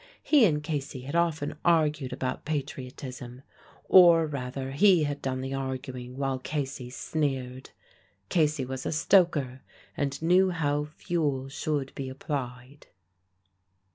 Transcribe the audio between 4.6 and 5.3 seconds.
he had